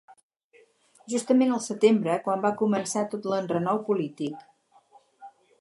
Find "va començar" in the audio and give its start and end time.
2.47-3.07